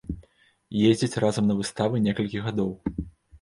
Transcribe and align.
Ездзяць 0.91 1.19
разам 1.23 1.45
на 1.51 1.59
выставы 1.59 1.95
некалькі 2.07 2.43
гадоў. 2.47 2.73